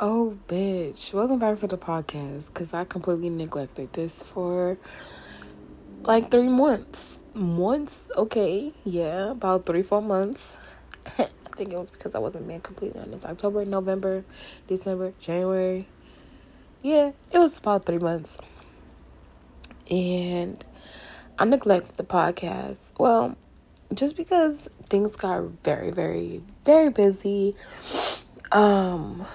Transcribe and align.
Oh, 0.00 0.38
bitch. 0.46 1.12
Welcome 1.12 1.40
back 1.40 1.58
to 1.58 1.66
the 1.66 1.76
podcast 1.76 2.54
because 2.54 2.72
I 2.72 2.84
completely 2.84 3.30
neglected 3.30 3.92
this 3.94 4.22
for 4.22 4.78
like 6.02 6.30
three 6.30 6.46
months. 6.46 7.18
Months? 7.34 8.08
Okay. 8.16 8.72
Yeah, 8.84 9.32
about 9.32 9.66
three, 9.66 9.82
four 9.82 10.00
months. 10.00 10.56
I 11.18 11.26
think 11.56 11.72
it 11.72 11.76
was 11.76 11.90
because 11.90 12.14
I 12.14 12.20
wasn't 12.20 12.46
being 12.46 12.60
completely 12.60 13.00
honest. 13.00 13.26
October, 13.26 13.64
November, 13.64 14.24
December, 14.68 15.14
January. 15.18 15.88
Yeah, 16.80 17.10
it 17.32 17.38
was 17.40 17.58
about 17.58 17.84
three 17.84 17.98
months. 17.98 18.38
And 19.90 20.64
I 21.40 21.44
neglected 21.44 21.96
the 21.96 22.04
podcast. 22.04 22.92
Well, 23.00 23.36
just 23.92 24.16
because 24.16 24.68
things 24.84 25.16
got 25.16 25.42
very, 25.64 25.90
very, 25.90 26.40
very 26.64 26.90
busy. 26.90 27.56
Um, 28.52 29.26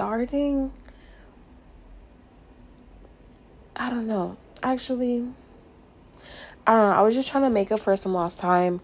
starting 0.00 0.72
I 3.76 3.90
don't 3.90 4.06
know. 4.06 4.38
Actually, 4.62 5.26
I 6.66 6.72
don't 6.72 6.88
know. 6.88 6.94
I 6.96 7.02
was 7.02 7.14
just 7.14 7.28
trying 7.28 7.44
to 7.44 7.50
make 7.50 7.70
up 7.70 7.80
for 7.80 7.94
some 7.98 8.14
lost 8.14 8.38
time 8.38 8.80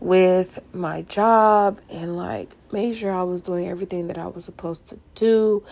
with 0.00 0.58
my 0.74 1.00
job 1.00 1.80
and 1.88 2.14
like 2.14 2.54
make 2.72 2.94
sure 2.94 3.10
I 3.10 3.22
was 3.22 3.40
doing 3.40 3.68
everything 3.68 4.08
that 4.08 4.18
I 4.18 4.26
was 4.26 4.44
supposed 4.44 4.86
to 4.88 4.98
do. 5.14 5.62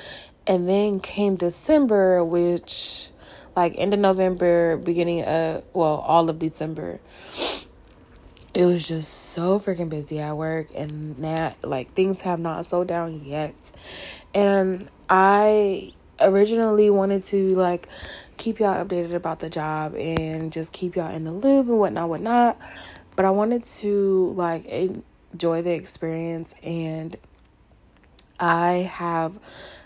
And 0.47 0.66
then 0.66 1.00
came 1.00 1.36
December, 1.36 2.25
which 2.25 3.11
like 3.55 3.75
end 3.77 3.92
of 3.92 4.00
November, 4.00 4.78
beginning 4.78 5.23
of 5.23 5.64
well, 5.75 5.97
all 5.97 6.30
of 6.30 6.39
December. 6.39 7.00
It 8.55 8.65
was 8.65 8.88
just 8.88 9.12
so 9.12 9.59
freaking 9.59 9.88
busy 9.88 10.20
at 10.20 10.37
work 10.37 10.69
and 10.75 11.16
that 11.23 11.62
like 11.62 11.93
things 11.93 12.23
have 12.23 12.41
not 12.41 12.65
slowed 12.66 12.89
down 12.89 13.25
yet. 13.25 13.73
And 14.34 14.89
I 15.09 15.93
originally 16.20 16.91
wanted 16.91 17.25
to 17.27 17.55
like 17.55 17.89
keep 18.36 18.58
y'all 18.58 18.84
updated 18.84 19.14
about 19.14 19.41
the 19.41 19.50
job 19.50 19.95
and 19.95 20.53
just 20.53 20.73
keep 20.73 20.97
y'all 20.97 21.14
in 21.14 21.25
the 21.25 21.33
loop 21.33 21.69
and 21.69 21.78
whatnot, 21.78 22.08
whatnot. 22.08 22.58
But 23.17 23.25
I 23.25 23.31
wanted 23.31 23.67
to 23.67 24.33
like 24.36 24.64
enjoy 24.67 25.62
the 25.62 25.73
experience 25.73 26.55
and 26.62 27.17
I 28.41 28.91
have 28.92 29.39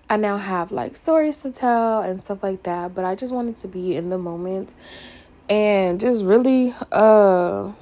I 0.08 0.16
now 0.16 0.36
have 0.36 0.72
like 0.72 0.96
stories 0.96 1.38
to 1.38 1.50
tell 1.50 2.02
and 2.02 2.22
stuff 2.22 2.42
like 2.42 2.64
that, 2.64 2.94
but 2.94 3.04
I 3.04 3.14
just 3.14 3.32
wanted 3.32 3.56
to 3.56 3.68
be 3.68 3.96
in 3.96 4.10
the 4.10 4.18
moment 4.18 4.74
and 5.48 5.98
just 5.98 6.24
really 6.24 6.74
uh 6.92 7.72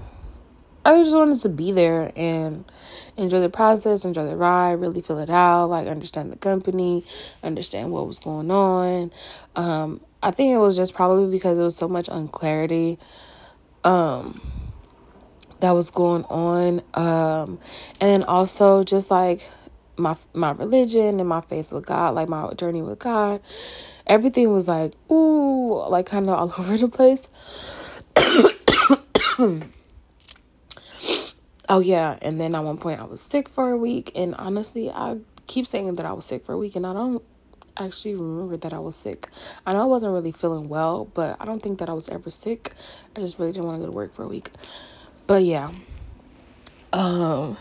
I 0.91 1.03
just 1.05 1.15
wanted 1.15 1.39
to 1.43 1.49
be 1.49 1.71
there 1.71 2.11
and 2.17 2.65
enjoy 3.17 3.39
the 3.39 3.49
process, 3.49 4.05
enjoy 4.05 4.27
the 4.27 4.37
ride, 4.37 4.73
really 4.73 5.01
feel 5.01 5.19
it 5.19 5.31
out, 5.31 5.67
like 5.67 5.87
understand 5.87 6.33
the 6.33 6.37
company, 6.37 7.05
understand 7.45 7.93
what 7.93 8.09
was 8.09 8.19
going 8.19 8.51
on. 8.51 9.13
Um, 9.55 10.01
I 10.21 10.33
think 10.33 10.53
it 10.53 10.59
was 10.59 10.77
just 10.77 10.95
probably 10.95 11.31
because 11.31 11.57
there 11.57 11.65
was 11.65 11.77
so 11.77 11.87
much 11.87 12.09
unclarity 12.09 12.99
um, 13.85 14.41
that 15.61 15.71
was 15.71 15.91
going 15.91 16.25
on. 16.25 16.83
Um, 16.95 17.61
and 18.01 18.25
also 18.25 18.83
just 18.83 19.13
like 19.13 19.49
my 19.97 20.17
my 20.35 20.51
religion 20.51 21.21
and 21.21 21.29
my 21.29 21.41
faith 21.41 21.71
with 21.71 21.87
God, 21.87 22.17
like 22.17 22.29
my 22.29 22.53
journey 22.55 22.83
with 22.83 22.99
God. 22.99 23.41
Everything 24.09 24.53
was 24.53 24.67
like, 24.67 24.95
ooh, 25.09 25.87
like 25.89 26.07
kind 26.07 26.29
of 26.29 26.37
all 26.37 26.55
over 26.59 26.77
the 26.77 26.89
place. 26.89 27.29
Oh 31.71 31.79
yeah, 31.79 32.19
and 32.21 32.41
then 32.41 32.57
at 32.57 32.65
one 32.65 32.79
point 32.79 32.99
I 33.01 33.05
was 33.05 33.21
sick 33.21 33.49
for 33.49 33.71
a 33.71 33.77
week, 33.77 34.11
and 34.17 34.35
honestly, 34.35 34.91
I 34.91 35.19
keep 35.47 35.69
saying 35.69 35.95
that 35.95 36.05
I 36.05 36.13
was 36.13 36.27
sick 36.27 36.45
for 36.45 36.53
a 36.53 36.59
week, 36.59 36.75
and 36.75 36.85
I 36.85 36.93
don't 36.93 37.23
actually 37.77 38.17
remember 38.17 38.57
that 38.57 38.73
I 38.73 38.81
was 38.81 38.97
sick. 38.97 39.29
I 39.65 39.73
know 39.73 39.83
I 39.83 39.85
wasn't 39.85 40.13
really 40.13 40.33
feeling 40.33 40.69
well, 40.69 41.05
but 41.05 41.37
I 41.39 41.45
don't 41.45 41.63
think 41.63 41.79
that 41.79 41.89
I 41.89 41.93
was 41.93 42.09
ever 42.09 42.29
sick. 42.29 42.73
I 43.15 43.21
just 43.21 43.39
really 43.39 43.53
didn't 43.53 43.67
want 43.67 43.81
to 43.81 43.87
go 43.87 43.93
to 43.93 43.97
work 43.97 44.13
for 44.13 44.25
a 44.25 44.27
week. 44.27 44.51
But 45.29 45.45
yeah, 45.45 45.71
um, 46.93 47.57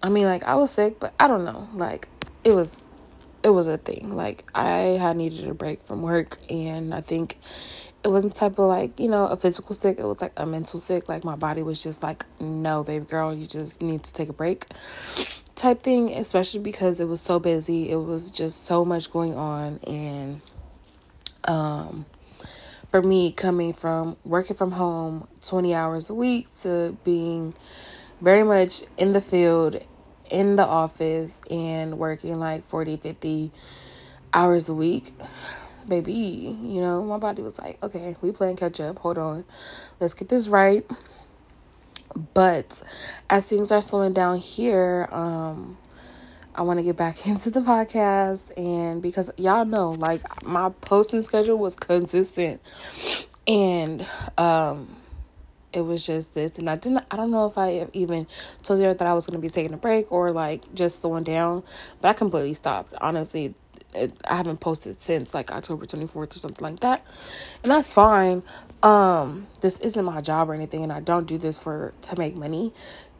I 0.00 0.10
mean, 0.10 0.26
like 0.26 0.44
I 0.44 0.54
was 0.54 0.70
sick, 0.70 1.00
but 1.00 1.12
I 1.18 1.26
don't 1.26 1.44
know, 1.44 1.68
like 1.74 2.06
it 2.44 2.52
was, 2.52 2.84
it 3.42 3.50
was 3.50 3.66
a 3.66 3.78
thing. 3.78 4.14
Like 4.14 4.44
I 4.54 4.96
had 4.96 5.16
needed 5.16 5.48
a 5.48 5.54
break 5.54 5.84
from 5.86 6.02
work, 6.02 6.38
and 6.48 6.94
I 6.94 7.00
think 7.00 7.36
it 8.02 8.08
wasn't 8.08 8.34
type 8.34 8.58
of 8.58 8.66
like 8.68 8.98
you 8.98 9.08
know 9.08 9.26
a 9.26 9.36
physical 9.36 9.74
sick. 9.74 9.98
It 9.98 10.04
was 10.04 10.20
like 10.20 10.32
a 10.36 10.46
mental 10.46 10.80
sick. 10.80 11.08
Like 11.08 11.24
my 11.24 11.36
body 11.36 11.62
was 11.62 11.82
just 11.82 12.02
like 12.02 12.24
no 12.40 12.82
baby 12.82 13.04
girl 13.04 13.34
you 13.34 13.46
just 13.46 13.80
need 13.82 14.02
to 14.04 14.12
take 14.12 14.28
a 14.28 14.32
break 14.32 14.66
type 15.54 15.82
thing 15.82 16.10
especially 16.14 16.60
because 16.60 17.00
it 17.00 17.06
was 17.06 17.20
so 17.20 17.38
busy. 17.38 17.90
It 17.90 17.96
was 17.96 18.30
just 18.30 18.64
so 18.64 18.84
much 18.84 19.12
going 19.12 19.34
on. 19.34 19.78
And 19.86 20.40
um 21.44 22.06
for 22.90 23.02
me 23.02 23.30
coming 23.32 23.72
from 23.72 24.16
working 24.24 24.56
from 24.56 24.72
home 24.72 25.28
20 25.44 25.74
hours 25.74 26.10
a 26.10 26.14
week 26.14 26.48
to 26.60 26.96
being 27.04 27.54
very 28.20 28.42
much 28.42 28.82
in 28.98 29.12
the 29.12 29.20
field 29.20 29.80
in 30.30 30.56
the 30.56 30.66
office 30.66 31.40
and 31.50 31.98
working 31.98 32.38
like 32.38 32.64
40 32.64 32.96
50 32.96 33.52
hours 34.32 34.68
a 34.68 34.74
week 34.74 35.12
baby, 35.90 36.12
you 36.12 36.80
know, 36.80 37.04
my 37.04 37.18
body 37.18 37.42
was 37.42 37.58
like, 37.58 37.82
okay, 37.82 38.16
we 38.22 38.32
playing 38.32 38.56
catch 38.56 38.80
up. 38.80 38.98
Hold 39.00 39.18
on. 39.18 39.44
Let's 40.00 40.14
get 40.14 40.30
this 40.30 40.48
right. 40.48 40.90
But 42.34 42.82
as 43.28 43.44
things 43.44 43.70
are 43.70 43.82
slowing 43.82 44.14
down 44.14 44.38
here, 44.38 45.06
um, 45.12 45.76
I 46.54 46.62
want 46.62 46.78
to 46.78 46.82
get 46.82 46.96
back 46.96 47.26
into 47.26 47.50
the 47.50 47.60
podcast 47.60 48.52
and 48.56 49.00
because 49.00 49.30
y'all 49.36 49.64
know 49.64 49.90
like 49.90 50.44
my 50.44 50.70
posting 50.80 51.22
schedule 51.22 51.58
was 51.58 51.74
consistent 51.74 52.60
and 53.46 54.06
um 54.36 54.96
it 55.72 55.82
was 55.82 56.04
just 56.04 56.34
this 56.34 56.58
and 56.58 56.68
I 56.68 56.76
didn't 56.76 57.04
I 57.10 57.16
don't 57.16 57.30
know 57.30 57.46
if 57.46 57.56
I 57.56 57.86
even 57.92 58.26
told 58.64 58.80
you 58.80 58.92
that 58.92 59.02
I 59.02 59.14
was 59.14 59.26
going 59.26 59.40
to 59.40 59.40
be 59.40 59.48
taking 59.48 59.72
a 59.72 59.76
break 59.76 60.10
or 60.10 60.32
like 60.32 60.74
just 60.74 61.00
slowing 61.00 61.24
down 61.24 61.62
but 62.00 62.08
I 62.08 62.12
completely 62.12 62.54
stopped 62.54 62.94
honestly 63.00 63.54
it, 63.94 64.12
I 64.24 64.36
haven't 64.36 64.60
posted 64.60 65.00
since 65.00 65.34
like 65.34 65.50
October 65.50 65.86
24th 65.86 66.36
or 66.36 66.38
something 66.38 66.64
like 66.64 66.80
that. 66.80 67.04
And 67.62 67.72
that's 67.72 67.92
fine. 67.92 68.42
Um 68.82 69.46
this 69.60 69.80
isn't 69.80 70.04
my 70.04 70.20
job 70.20 70.50
or 70.50 70.54
anything 70.54 70.82
and 70.82 70.92
I 70.92 71.00
don't 71.00 71.26
do 71.26 71.38
this 71.38 71.62
for 71.62 71.92
to 72.02 72.18
make 72.18 72.36
money. 72.36 72.72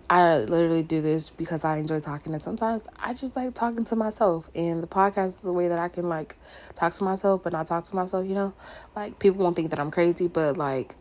I 0.08 0.38
literally 0.38 0.82
do 0.82 1.00
this 1.00 1.30
because 1.30 1.64
I 1.64 1.76
enjoy 1.76 2.00
talking 2.00 2.32
and 2.32 2.42
sometimes 2.42 2.88
I 2.98 3.14
just 3.14 3.36
like 3.36 3.54
talking 3.54 3.84
to 3.84 3.96
myself 3.96 4.50
and 4.56 4.82
the 4.82 4.88
podcast 4.88 5.38
is 5.38 5.46
a 5.46 5.52
way 5.52 5.68
that 5.68 5.78
I 5.78 5.88
can 5.88 6.08
like 6.08 6.36
talk 6.74 6.92
to 6.94 7.04
myself 7.04 7.44
but 7.44 7.52
not 7.52 7.66
talk 7.66 7.84
to 7.84 7.96
myself, 7.96 8.26
you 8.26 8.34
know? 8.34 8.52
Like 8.96 9.18
people 9.20 9.44
won't 9.44 9.54
think 9.54 9.70
that 9.70 9.78
I'm 9.78 9.92
crazy, 9.92 10.26
but 10.26 10.56
like 10.56 10.96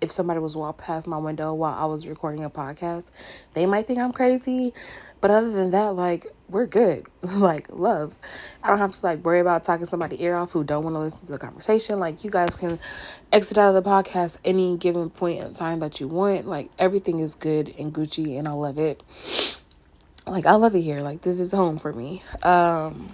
if 0.00 0.10
somebody 0.10 0.40
was 0.40 0.56
walk 0.56 0.78
past 0.78 1.06
my 1.06 1.16
window 1.16 1.54
while 1.54 1.74
I 1.74 1.86
was 1.86 2.06
recording 2.06 2.44
a 2.44 2.50
podcast, 2.50 3.10
they 3.54 3.66
might 3.66 3.86
think 3.86 3.98
I'm 3.98 4.12
crazy. 4.12 4.74
But 5.20 5.30
other 5.30 5.50
than 5.50 5.70
that, 5.70 5.94
like 5.94 6.26
we're 6.48 6.66
good. 6.66 7.06
like 7.22 7.68
love. 7.70 8.18
I 8.62 8.68
don't 8.68 8.78
have 8.78 8.92
to 8.92 9.06
like 9.06 9.24
worry 9.24 9.40
about 9.40 9.64
talking 9.64 9.86
somebody 9.86 10.22
ear 10.22 10.36
off 10.36 10.52
who 10.52 10.64
don't 10.64 10.84
want 10.84 10.94
to 10.96 11.00
listen 11.00 11.26
to 11.26 11.32
the 11.32 11.38
conversation. 11.38 11.98
Like 11.98 12.24
you 12.24 12.30
guys 12.30 12.56
can 12.56 12.78
exit 13.32 13.58
out 13.58 13.74
of 13.74 13.82
the 13.82 13.88
podcast 13.88 14.38
any 14.44 14.76
given 14.76 15.10
point 15.10 15.42
in 15.42 15.54
time 15.54 15.80
that 15.80 16.00
you 16.00 16.08
want. 16.08 16.46
Like 16.46 16.70
everything 16.78 17.20
is 17.20 17.34
good 17.34 17.74
and 17.78 17.92
Gucci 17.92 18.38
and 18.38 18.46
I 18.46 18.52
love 18.52 18.78
it. 18.78 19.02
Like 20.28 20.44
I 20.44 20.56
love 20.56 20.74
it 20.74 20.80
here. 20.80 21.02
Like 21.02 21.20
this 21.22 21.38
is 21.38 21.52
home 21.52 21.78
for 21.78 21.92
me. 21.92 22.20
Um 22.42 23.12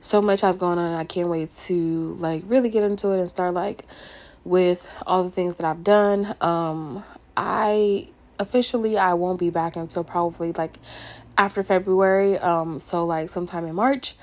so 0.00 0.20
much 0.20 0.40
has 0.40 0.56
going 0.56 0.80
on 0.80 0.94
I 0.94 1.04
can't 1.04 1.28
wait 1.28 1.54
to 1.66 2.16
like 2.18 2.42
really 2.46 2.70
get 2.70 2.82
into 2.82 3.12
it 3.12 3.20
and 3.20 3.30
start 3.30 3.54
like 3.54 3.84
with 4.44 4.88
all 5.06 5.24
the 5.24 5.30
things 5.30 5.56
that 5.56 5.66
I've 5.66 5.84
done. 5.84 6.34
Um, 6.40 7.04
I 7.36 8.08
officially 8.38 8.96
I 8.96 9.14
won't 9.14 9.40
be 9.40 9.50
back 9.50 9.76
until 9.76 10.04
probably 10.04 10.52
like 10.52 10.78
after 11.36 11.62
February. 11.62 12.38
Um, 12.38 12.78
so 12.78 13.04
like 13.04 13.30
sometime 13.30 13.66
in 13.66 13.74
March. 13.74 14.16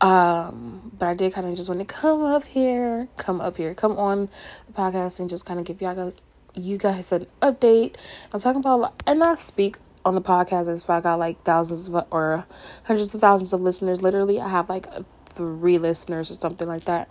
Um, 0.00 0.92
but 0.98 1.08
I 1.08 1.14
did 1.14 1.32
kind 1.32 1.46
of 1.46 1.54
just 1.54 1.68
want 1.68 1.80
to 1.80 1.86
come 1.86 2.22
up 2.22 2.44
here, 2.44 3.08
come 3.16 3.40
up 3.40 3.56
here, 3.56 3.74
come 3.74 3.96
on 3.96 4.28
the 4.66 4.72
podcast 4.74 5.20
and 5.20 5.30
just 5.30 5.46
kind 5.46 5.58
of 5.58 5.64
give 5.64 5.80
y'all 5.80 5.94
guys 5.94 6.18
you 6.54 6.78
guys 6.78 7.12
an 7.12 7.26
update. 7.42 7.96
I'm 8.32 8.40
talking 8.40 8.60
about 8.60 9.02
and 9.06 9.22
I 9.22 9.34
speak 9.36 9.76
on 10.04 10.14
the 10.14 10.22
podcast 10.22 10.68
as 10.68 10.82
if 10.82 10.90
I 10.90 11.00
got 11.00 11.18
like 11.18 11.42
thousands 11.42 11.88
of, 11.88 12.06
or 12.10 12.46
hundreds 12.84 13.14
of 13.14 13.20
thousands 13.20 13.52
of 13.52 13.60
listeners. 13.60 14.02
Literally, 14.02 14.40
I 14.40 14.48
have 14.48 14.68
like 14.68 14.86
three 15.30 15.78
listeners 15.78 16.30
or 16.30 16.34
something 16.34 16.68
like 16.68 16.84
that. 16.84 17.08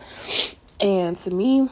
And 0.80 1.18
to 1.18 1.32
me, 1.32 1.70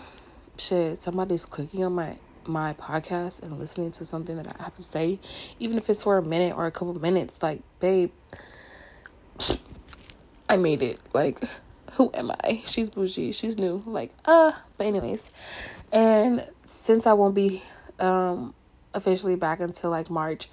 shit, 0.58 1.02
somebody's 1.02 1.46
clicking 1.46 1.84
on 1.84 1.94
my 1.94 2.18
my 2.46 2.74
podcast 2.74 3.42
and 3.42 3.58
listening 3.58 3.92
to 3.92 4.06
something 4.06 4.36
that 4.36 4.48
I 4.48 4.64
have 4.64 4.76
to 4.76 4.84
say, 4.84 5.20
even 5.60 5.78
if 5.78 5.90
it's 5.90 6.04
for 6.04 6.18
a 6.18 6.22
minute 6.22 6.56
or 6.56 6.66
a 6.66 6.72
couple 6.72 6.94
minutes, 7.00 7.42
like, 7.42 7.62
babe, 7.80 8.12
I 10.50 10.58
made 10.58 10.82
it. 10.82 11.00
Like, 11.14 11.42
who 11.94 12.12
am 12.14 12.32
I? 12.44 12.62
She's 12.66 12.90
bougie. 12.90 13.32
She's 13.32 13.58
new. 13.58 13.84
Like, 13.86 14.12
uh, 14.26 14.52
but 14.78 14.88
anyways, 14.88 15.32
and 15.92 16.46
since 16.66 17.08
I 17.08 17.14
won't 17.14 17.36
be 17.36 17.64
um 18.00 18.54
officially 18.94 19.36
back 19.36 19.60
until 19.60 19.90
like 19.90 20.10
March, 20.10 20.50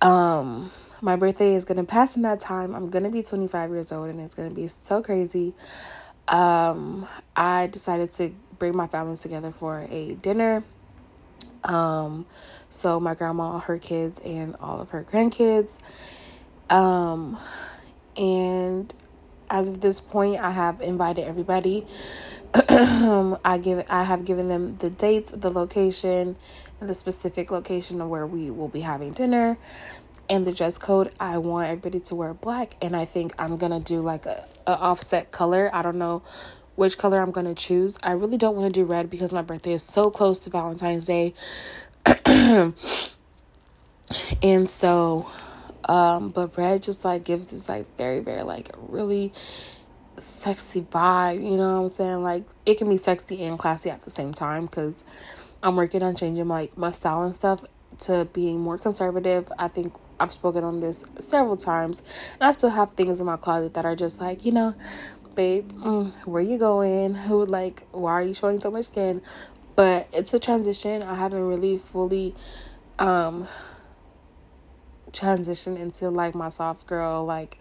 um, 0.00 0.70
my 1.00 1.16
birthday 1.16 1.54
is 1.54 1.64
gonna 1.64 1.84
pass 1.84 2.16
in 2.16 2.22
that 2.22 2.40
time. 2.40 2.74
I'm 2.74 2.90
gonna 2.90 3.10
be 3.10 3.22
25 3.22 3.70
years 3.70 3.92
old, 3.92 4.08
and 4.08 4.20
it's 4.20 4.34
gonna 4.34 4.50
be 4.50 4.68
so 4.68 5.02
crazy. 5.02 5.54
Um, 6.28 7.08
I 7.34 7.66
decided 7.66 8.12
to 8.12 8.32
bring 8.62 8.76
my 8.76 8.86
families 8.86 9.18
together 9.18 9.50
for 9.50 9.88
a 9.90 10.14
dinner. 10.22 10.62
Um, 11.64 12.26
so 12.70 13.00
my 13.00 13.12
grandma, 13.12 13.58
her 13.58 13.76
kids, 13.76 14.20
and 14.20 14.54
all 14.60 14.80
of 14.80 14.90
her 14.90 15.02
grandkids. 15.02 15.80
Um, 16.70 17.40
and 18.16 18.94
as 19.50 19.66
of 19.66 19.80
this 19.80 19.98
point, 19.98 20.38
I 20.38 20.52
have 20.52 20.80
invited 20.80 21.26
everybody. 21.26 21.88
I 22.54 23.58
give 23.60 23.84
I 23.88 24.04
have 24.04 24.24
given 24.24 24.46
them 24.46 24.76
the 24.76 24.90
dates, 24.90 25.32
the 25.32 25.50
location, 25.50 26.36
and 26.78 26.88
the 26.88 26.94
specific 26.94 27.50
location 27.50 28.00
of 28.00 28.08
where 28.08 28.28
we 28.28 28.48
will 28.48 28.68
be 28.68 28.82
having 28.82 29.10
dinner. 29.12 29.58
And 30.30 30.46
the 30.46 30.52
dress 30.52 30.78
code, 30.78 31.10
I 31.18 31.38
want 31.38 31.66
everybody 31.66 31.98
to 31.98 32.14
wear 32.14 32.32
black, 32.32 32.76
and 32.80 32.94
I 32.94 33.06
think 33.06 33.34
I'm 33.40 33.56
gonna 33.56 33.80
do 33.80 34.00
like 34.02 34.24
a, 34.24 34.46
a 34.68 34.78
offset 34.78 35.32
color. 35.32 35.68
I 35.74 35.82
don't 35.82 35.98
know 35.98 36.22
which 36.76 36.98
color 36.98 37.20
I'm 37.20 37.30
gonna 37.30 37.54
choose. 37.54 37.98
I 38.02 38.12
really 38.12 38.38
don't 38.38 38.56
want 38.56 38.72
to 38.72 38.80
do 38.80 38.84
red 38.84 39.10
because 39.10 39.32
my 39.32 39.42
birthday 39.42 39.74
is 39.74 39.82
so 39.82 40.10
close 40.10 40.38
to 40.40 40.50
Valentine's 40.50 41.06
Day, 41.06 41.34
and 42.26 42.74
so 44.68 45.26
um, 45.84 46.28
but 46.28 46.56
red 46.56 46.82
just 46.82 47.04
like 47.04 47.24
gives 47.24 47.46
this 47.46 47.68
like 47.68 47.86
very, 47.96 48.20
very 48.20 48.42
like 48.42 48.70
really 48.76 49.32
sexy 50.18 50.82
vibe, 50.82 51.42
you 51.42 51.56
know 51.56 51.76
what 51.76 51.82
I'm 51.82 51.88
saying? 51.88 52.22
Like 52.22 52.44
it 52.66 52.78
can 52.78 52.88
be 52.88 52.96
sexy 52.96 53.42
and 53.44 53.58
classy 53.58 53.90
at 53.90 54.02
the 54.02 54.10
same 54.10 54.32
time 54.34 54.66
because 54.66 55.04
I'm 55.62 55.76
working 55.76 56.02
on 56.04 56.16
changing 56.16 56.48
like 56.48 56.76
my 56.76 56.90
style 56.90 57.22
and 57.22 57.34
stuff 57.34 57.64
to 58.00 58.26
being 58.32 58.60
more 58.60 58.78
conservative. 58.78 59.50
I 59.58 59.68
think 59.68 59.94
I've 60.20 60.32
spoken 60.32 60.62
on 60.62 60.80
this 60.80 61.04
several 61.18 61.56
times, 61.56 62.02
and 62.34 62.42
I 62.44 62.52
still 62.52 62.70
have 62.70 62.92
things 62.92 63.18
in 63.18 63.26
my 63.26 63.36
closet 63.36 63.74
that 63.74 63.84
are 63.84 63.96
just 63.96 64.20
like, 64.20 64.44
you 64.44 64.52
know, 64.52 64.74
babe, 65.34 65.72
mm, 65.72 66.12
where 66.26 66.42
you 66.42 66.58
going? 66.58 67.14
Who 67.14 67.44
like, 67.44 67.86
why 67.92 68.12
are 68.12 68.22
you 68.22 68.34
showing 68.34 68.60
so 68.60 68.70
much 68.70 68.86
skin? 68.86 69.22
But 69.74 70.08
it's 70.12 70.34
a 70.34 70.38
transition. 70.38 71.02
I 71.02 71.14
haven't 71.14 71.46
really 71.46 71.78
fully 71.78 72.34
um 72.98 73.48
transition 75.12 75.76
into 75.76 76.10
like 76.10 76.34
my 76.34 76.48
soft 76.48 76.86
girl, 76.86 77.24
like 77.24 77.58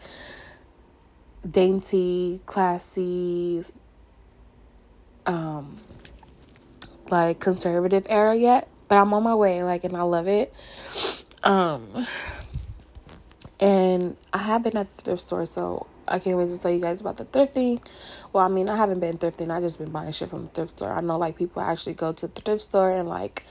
dainty, 1.50 2.41
classy, 2.45 3.63
um, 5.25 5.77
like 7.09 7.39
conservative 7.39 8.06
era 8.09 8.35
yet. 8.35 8.67
But 8.88 8.97
I'm 8.97 9.13
on 9.13 9.24
my 9.24 9.35
way, 9.35 9.63
like, 9.63 9.83
and 9.83 9.95
I 9.95 10.01
love 10.01 10.27
it. 10.27 10.53
Um, 11.44 12.06
and 13.59 14.17
I 14.33 14.39
have 14.39 14.63
been 14.63 14.77
at 14.77 14.95
the 14.97 15.03
thrift 15.03 15.21
store, 15.21 15.45
so 15.45 15.88
I 16.11 16.19
can't 16.19 16.37
wait 16.37 16.49
to 16.49 16.57
tell 16.57 16.71
you 16.71 16.81
guys 16.81 17.01
about 17.01 17.17
the 17.17 17.25
thrifting. 17.25 17.81
Well, 18.33 18.43
I 18.43 18.47
mean, 18.47 18.69
I 18.69 18.75
haven't 18.75 18.99
been 18.99 19.17
thrifting. 19.17 19.49
I 19.49 19.59
just 19.61 19.79
been 19.79 19.91
buying 19.91 20.11
shit 20.11 20.29
from 20.29 20.43
the 20.43 20.49
thrift 20.49 20.77
store. 20.77 20.91
I 20.91 21.01
know 21.01 21.17
like 21.17 21.37
people 21.37 21.61
actually 21.61 21.93
go 21.93 22.13
to 22.13 22.27
the 22.27 22.41
thrift 22.41 22.61
store 22.61 22.91
and 22.91 23.07
like 23.07 23.45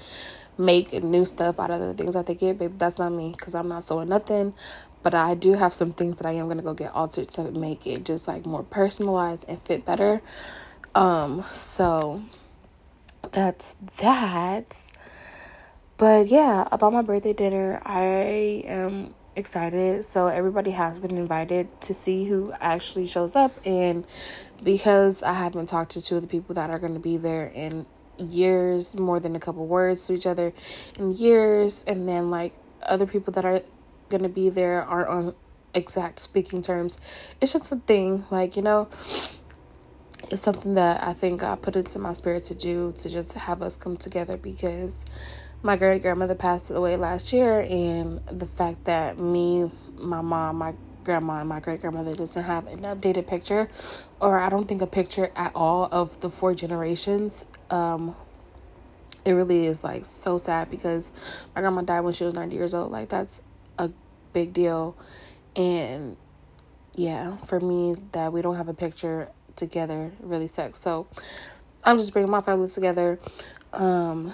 make 0.58 0.92
new 1.02 1.24
stuff 1.24 1.58
out 1.58 1.70
of 1.70 1.80
the 1.80 1.94
things 1.94 2.14
that 2.14 2.26
they 2.26 2.34
get, 2.34 2.58
babe. 2.58 2.78
That's 2.78 2.98
not 2.98 3.10
me 3.10 3.32
because 3.36 3.54
I'm 3.54 3.68
not 3.68 3.84
sewing 3.84 4.08
nothing. 4.08 4.54
But 5.02 5.14
I 5.14 5.34
do 5.34 5.54
have 5.54 5.72
some 5.72 5.92
things 5.92 6.18
that 6.18 6.26
I 6.26 6.32
am 6.32 6.48
gonna 6.48 6.62
go 6.62 6.74
get 6.74 6.92
altered 6.94 7.30
to 7.30 7.50
make 7.50 7.86
it 7.86 8.04
just 8.04 8.28
like 8.28 8.44
more 8.44 8.62
personalized 8.62 9.46
and 9.48 9.60
fit 9.62 9.86
better. 9.86 10.20
Um, 10.94 11.44
so 11.52 12.22
that's 13.32 13.74
that. 13.98 14.76
But 15.96 16.28
yeah, 16.28 16.68
about 16.72 16.92
my 16.92 17.02
birthday 17.02 17.32
dinner, 17.32 17.80
I 17.84 18.64
am 18.66 19.14
excited. 19.36 20.04
So 20.04 20.26
everybody 20.26 20.72
has 20.72 20.98
been 20.98 21.16
invited 21.16 21.80
to 21.82 21.94
see 21.94 22.24
who 22.24 22.52
actually 22.60 23.06
shows 23.06 23.36
up 23.36 23.52
and 23.64 24.04
because 24.62 25.22
I 25.22 25.32
haven't 25.32 25.66
talked 25.66 25.92
to 25.92 26.02
two 26.02 26.16
of 26.16 26.22
the 26.22 26.28
people 26.28 26.54
that 26.56 26.70
are 26.70 26.78
going 26.78 26.94
to 26.94 27.00
be 27.00 27.16
there 27.16 27.46
in 27.46 27.86
years, 28.20 28.96
more 28.96 29.20
than 29.20 29.34
a 29.34 29.40
couple 29.40 29.66
words 29.66 30.06
to 30.06 30.14
each 30.14 30.26
other 30.26 30.52
in 30.98 31.12
years, 31.12 31.84
and 31.84 32.08
then 32.08 32.30
like 32.30 32.52
other 32.82 33.06
people 33.06 33.32
that 33.34 33.44
are 33.44 33.62
gonna 34.08 34.28
be 34.28 34.50
there 34.50 34.82
aren't 34.82 35.08
on 35.08 35.34
exact 35.74 36.18
speaking 36.18 36.62
terms. 36.62 37.00
It's 37.40 37.52
just 37.52 37.72
a 37.72 37.76
thing, 37.76 38.24
like 38.30 38.56
you 38.56 38.62
know. 38.62 38.88
It's 40.30 40.42
something 40.42 40.74
that 40.74 41.02
I 41.02 41.12
think 41.12 41.42
I 41.42 41.56
put 41.56 41.74
into 41.74 41.98
my 41.98 42.12
spirit 42.12 42.44
to 42.44 42.54
do 42.54 42.92
to 42.98 43.10
just 43.10 43.34
have 43.34 43.62
us 43.62 43.76
come 43.76 43.96
together 43.96 44.36
because 44.36 45.04
my 45.62 45.76
great 45.76 46.02
grandmother 46.02 46.34
passed 46.34 46.70
away 46.70 46.96
last 46.96 47.32
year, 47.32 47.60
and 47.60 48.20
the 48.26 48.46
fact 48.46 48.84
that 48.84 49.18
me, 49.18 49.70
my 49.96 50.20
mom, 50.20 50.56
my 50.56 50.74
grandma 51.04 51.40
and 51.40 51.48
my 51.48 51.60
great 51.60 51.80
grandmother 51.80 52.14
doesn't 52.14 52.44
have 52.44 52.66
an 52.66 52.82
updated 52.82 53.26
picture, 53.26 53.68
or 54.20 54.38
I 54.38 54.48
don't 54.48 54.66
think 54.66 54.82
a 54.82 54.86
picture 54.86 55.30
at 55.36 55.52
all 55.54 55.88
of 55.90 56.20
the 56.20 56.30
four 56.30 56.54
generations. 56.54 57.46
Um, 57.68 58.14
it 59.24 59.32
really 59.32 59.66
is 59.66 59.84
like 59.84 60.04
so 60.06 60.38
sad 60.38 60.70
because 60.70 61.12
my 61.54 61.60
grandma 61.60 61.82
died 61.82 62.00
when 62.00 62.14
she 62.14 62.24
was 62.24 62.34
90 62.34 62.56
years 62.56 62.72
old. 62.72 62.90
Like, 62.90 63.10
that's 63.10 63.42
a 63.78 63.90
big 64.32 64.54
deal. 64.54 64.96
And 65.56 66.16
yeah, 66.94 67.36
for 67.38 67.60
me, 67.60 67.94
that 68.12 68.32
we 68.32 68.40
don't 68.40 68.56
have 68.56 68.68
a 68.68 68.74
picture 68.74 69.28
together 69.56 70.12
really 70.20 70.48
sucks. 70.48 70.78
So 70.78 71.06
I'm 71.84 71.98
just 71.98 72.12
bringing 72.12 72.30
my 72.30 72.40
family 72.40 72.68
together. 72.68 73.18
Um, 73.72 74.32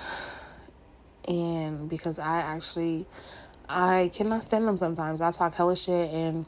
because 1.86 2.18
I 2.18 2.38
actually 2.38 3.06
I 3.68 4.10
cannot 4.14 4.42
stand 4.42 4.66
them 4.66 4.76
sometimes. 4.76 5.20
I 5.20 5.30
talk 5.30 5.54
hella 5.54 5.76
shit 5.76 6.10
and 6.12 6.46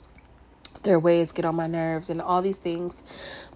their 0.82 0.98
ways 0.98 1.32
get 1.32 1.44
on 1.44 1.56
my 1.56 1.66
nerves 1.66 2.10
and 2.10 2.20
all 2.20 2.42
these 2.42 2.58
things. 2.58 3.02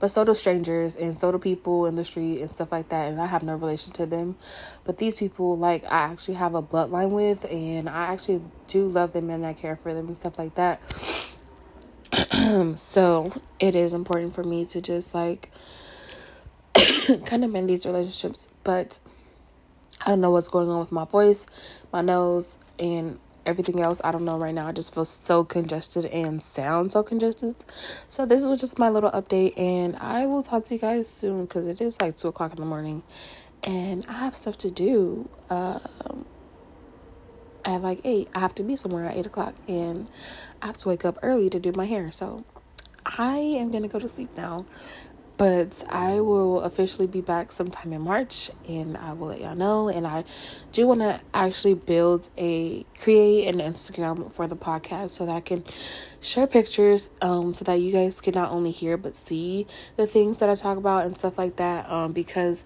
But 0.00 0.08
so 0.08 0.24
do 0.24 0.34
strangers 0.34 0.96
and 0.96 1.18
so 1.18 1.30
do 1.30 1.38
people 1.38 1.86
in 1.86 1.94
the 1.94 2.04
street 2.04 2.40
and 2.40 2.50
stuff 2.50 2.72
like 2.72 2.88
that. 2.88 3.08
And 3.08 3.20
I 3.20 3.26
have 3.26 3.42
no 3.42 3.54
relation 3.54 3.92
to 3.94 4.06
them. 4.06 4.36
But 4.84 4.98
these 4.98 5.18
people, 5.18 5.56
like, 5.56 5.84
I 5.84 5.98
actually 5.98 6.34
have 6.34 6.54
a 6.54 6.62
bloodline 6.62 7.10
with 7.10 7.44
and 7.50 7.88
I 7.88 8.06
actually 8.06 8.42
do 8.68 8.88
love 8.88 9.12
them 9.12 9.30
and 9.30 9.46
I 9.46 9.52
care 9.52 9.76
for 9.76 9.94
them 9.94 10.08
and 10.08 10.16
stuff 10.16 10.38
like 10.38 10.54
that. 10.56 10.80
so 12.76 13.32
it 13.58 13.74
is 13.74 13.94
important 13.94 14.34
for 14.34 14.44
me 14.44 14.66
to 14.66 14.80
just 14.80 15.14
like 15.14 15.50
kind 17.24 17.44
of 17.44 17.50
mend 17.50 17.68
these 17.68 17.86
relationships. 17.86 18.52
But 18.64 18.98
I 20.04 20.10
don't 20.10 20.20
know 20.20 20.30
what's 20.30 20.48
going 20.48 20.68
on 20.68 20.80
with 20.80 20.92
my 20.92 21.04
voice, 21.04 21.46
my 21.92 22.00
nose, 22.00 22.56
and 22.78 23.18
everything 23.46 23.80
else. 23.80 24.00
I 24.02 24.10
don't 24.10 24.24
know 24.24 24.36
right 24.38 24.54
now. 24.54 24.66
I 24.66 24.72
just 24.72 24.94
feel 24.94 25.04
so 25.04 25.44
congested 25.44 26.04
and 26.06 26.42
sound 26.42 26.92
so 26.92 27.02
congested. 27.02 27.54
So 28.08 28.26
this 28.26 28.44
was 28.44 28.60
just 28.60 28.78
my 28.78 28.88
little 28.88 29.10
update, 29.10 29.58
and 29.58 29.96
I 29.96 30.26
will 30.26 30.42
talk 30.42 30.64
to 30.64 30.74
you 30.74 30.80
guys 30.80 31.08
soon 31.08 31.42
because 31.42 31.66
it 31.66 31.80
is 31.80 32.00
like 32.00 32.16
two 32.16 32.28
o'clock 32.28 32.52
in 32.52 32.58
the 32.58 32.66
morning, 32.66 33.02
and 33.62 34.04
I 34.08 34.14
have 34.14 34.34
stuff 34.34 34.58
to 34.58 34.70
do. 34.70 35.28
Um, 35.50 36.26
at 37.64 37.80
like 37.80 38.00
eight, 38.02 38.28
I 38.34 38.40
have 38.40 38.56
to 38.56 38.64
be 38.64 38.74
somewhere 38.74 39.06
at 39.06 39.16
eight 39.16 39.26
o'clock, 39.26 39.54
and 39.68 40.08
I 40.60 40.66
have 40.66 40.78
to 40.78 40.88
wake 40.88 41.04
up 41.04 41.18
early 41.22 41.48
to 41.50 41.60
do 41.60 41.70
my 41.70 41.86
hair. 41.86 42.10
So 42.10 42.44
I 43.06 43.36
am 43.38 43.70
gonna 43.70 43.88
go 43.88 44.00
to 44.00 44.08
sleep 44.08 44.30
now. 44.36 44.66
But 45.42 45.82
I 45.88 46.20
will 46.20 46.60
officially 46.60 47.08
be 47.08 47.20
back 47.20 47.50
sometime 47.50 47.92
in 47.92 48.02
March 48.02 48.48
and 48.68 48.96
I 48.96 49.12
will 49.12 49.26
let 49.26 49.40
y'all 49.40 49.56
know. 49.56 49.88
And 49.88 50.06
I 50.06 50.22
do 50.70 50.86
want 50.86 51.00
to 51.00 51.20
actually 51.34 51.74
build 51.74 52.30
a 52.38 52.86
create 53.00 53.48
an 53.48 53.58
Instagram 53.58 54.32
for 54.32 54.46
the 54.46 54.54
podcast 54.54 55.10
so 55.10 55.26
that 55.26 55.34
I 55.34 55.40
can 55.40 55.64
share 56.20 56.46
pictures 56.46 57.10
um, 57.22 57.54
so 57.54 57.64
that 57.64 57.80
you 57.80 57.92
guys 57.92 58.20
can 58.20 58.34
not 58.34 58.52
only 58.52 58.70
hear 58.70 58.96
but 58.96 59.16
see 59.16 59.66
the 59.96 60.06
things 60.06 60.36
that 60.36 60.48
I 60.48 60.54
talk 60.54 60.78
about 60.78 61.06
and 61.06 61.18
stuff 61.18 61.36
like 61.36 61.56
that. 61.56 61.90
Um, 61.90 62.12
because 62.12 62.64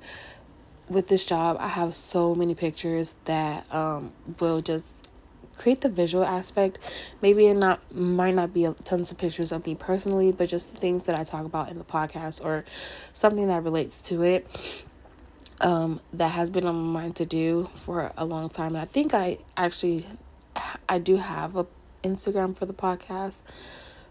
with 0.91 1.09
this 1.09 1.25
job, 1.25 1.57
I 1.59 1.69
have 1.69 1.95
so 1.95 2.35
many 2.35 2.55
pictures 2.55 3.15
that 3.25 3.65
um, 3.75 4.13
will 4.39 4.61
just 4.61 5.09
create 5.57 5.81
the 5.81 5.89
visual 5.89 6.25
aspect. 6.25 6.79
Maybe 7.23 7.47
it 7.47 7.55
not 7.55 7.81
might 7.95 8.35
not 8.35 8.53
be 8.53 8.69
tons 8.85 9.11
of 9.11 9.19
pictures 9.19 9.53
of 9.53 9.67
me 9.67 9.75
personally, 9.75 10.33
but 10.33 10.49
just 10.49 10.75
the 10.75 10.81
things 10.81 11.07
that 11.07 11.19
I 11.19 11.25
talk 11.25 11.45
about 11.45 11.71
in 11.71 11.79
the 11.79 11.85
podcast 11.85 12.45
or 12.45 12.65
something 13.13 13.49
that 13.49 13.63
relates 13.63 14.03
to 14.03 14.23
it. 14.23 14.85
Um, 15.59 16.01
that 16.13 16.33
has 16.33 16.51
been 16.51 16.67
on 16.67 16.75
my 16.75 17.01
mind 17.01 17.17
to 17.17 17.25
do 17.25 17.71
for 17.75 18.13
a 18.19 18.27
long 18.27 18.51
time, 18.51 18.77
and 18.77 18.83
I 18.83 18.85
think 18.85 19.15
I 19.15 19.39
actually 19.57 20.05
I 20.87 20.99
do 20.99 21.17
have 21.17 21.57
a 21.57 21.67
Instagram 22.03 22.57
for 22.57 22.67
the 22.67 22.75
podcast. 22.75 23.39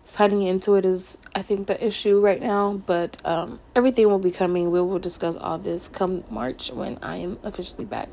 Signing 0.03 0.43
into 0.43 0.75
it 0.75 0.85
is, 0.85 1.17
I 1.33 1.41
think, 1.41 1.65
the 1.65 1.83
issue 1.83 2.19
right 2.19 2.39
now, 2.39 2.73
but 2.85 3.19
um, 3.25 3.59
everything 3.75 4.07
will 4.07 4.19
be 4.19 4.29
coming. 4.29 4.69
We 4.69 4.79
will 4.79 4.99
discuss 4.99 5.35
all 5.35 5.57
this 5.57 5.87
come 5.87 6.23
March 6.29 6.71
when 6.71 6.99
I 7.01 7.17
am 7.17 7.39
officially 7.41 7.85
back. 7.85 8.09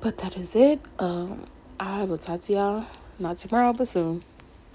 But 0.00 0.18
that 0.18 0.36
is 0.38 0.56
it. 0.56 0.80
Um, 0.98 1.44
I 1.80 2.02
will 2.04 2.18
talk 2.18 2.40
to 2.42 2.52
y'all 2.52 2.86
not 3.20 3.38
tomorrow, 3.38 3.72
but 3.72 3.86
soon. 3.86 4.22